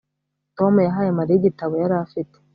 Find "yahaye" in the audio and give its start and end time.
0.87-1.11